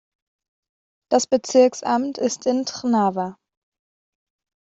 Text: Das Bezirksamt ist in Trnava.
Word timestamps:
Das 1.11 1.27
Bezirksamt 1.27 2.17
ist 2.17 2.47
in 2.47 2.65
Trnava. 2.65 3.37